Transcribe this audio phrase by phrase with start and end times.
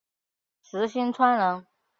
[0.63, 1.67] 石星川人。